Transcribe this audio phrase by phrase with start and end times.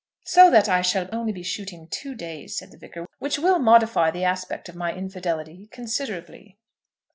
[0.25, 4.09] "So that I shall only be shooting two days," said the Vicar, "which will modify
[4.09, 6.57] the aspect of my infidelity considerably."